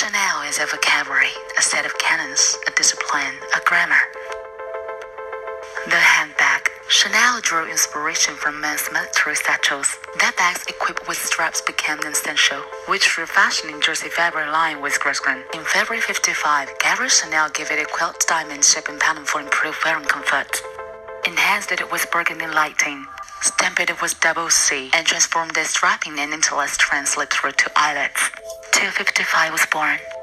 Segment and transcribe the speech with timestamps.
[0.00, 3.98] is a vocabulary, a set of canons, a discipline, a grammar.
[5.86, 6.70] The handbag.
[6.88, 9.98] Chanel drew inspiration from men's military satchels.
[10.20, 15.42] That bags equipped with straps became essential, which refashioning Jersey fabric line with grosgrain.
[15.52, 20.04] In February 55, Gabrielle Chanel gave it a quilt diamond shaping pattern for improved wearing
[20.04, 20.62] comfort.
[21.26, 23.04] Enhanced it with burgundy lighting,
[23.42, 28.30] stamped it with double C, and transformed the strapping and interlace translate through to eyelets.
[28.78, 30.17] 255 was born.